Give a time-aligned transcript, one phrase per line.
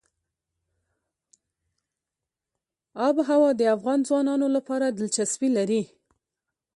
[3.07, 5.81] آب وهوا د افغان ځوانانو لپاره دلچسپي لري.